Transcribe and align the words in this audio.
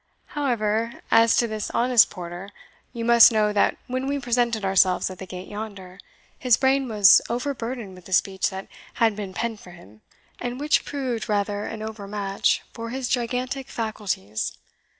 However, 0.33 0.99
as 1.11 1.37
to 1.37 1.45
this 1.47 1.69
honest 1.75 2.09
porter, 2.09 2.49
you 2.91 3.05
must 3.05 3.31
know 3.31 3.53
that 3.53 3.77
when 3.85 4.07
we 4.07 4.17
presented 4.17 4.65
ourselves 4.65 5.11
at 5.11 5.19
the 5.19 5.27
gate 5.27 5.47
yonder, 5.47 5.99
his 6.39 6.57
brain 6.57 6.87
was 6.89 7.21
over 7.29 7.53
burdened 7.53 7.93
with 7.93 8.09
a 8.09 8.13
speech 8.13 8.49
that 8.49 8.67
had 8.95 9.15
been 9.15 9.31
penned 9.35 9.59
for 9.59 9.69
him, 9.73 10.01
and 10.39 10.59
which 10.59 10.85
proved 10.85 11.29
rather 11.29 11.65
an 11.65 11.83
overmatch 11.83 12.63
for 12.73 12.89
his 12.89 13.09
gigantic 13.09 13.69
faculties. 13.69 14.57